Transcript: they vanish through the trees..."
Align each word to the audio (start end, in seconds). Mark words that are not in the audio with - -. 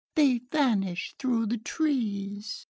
they 0.15 0.39
vanish 0.51 1.13
through 1.19 1.45
the 1.45 1.59
trees..." 1.59 2.65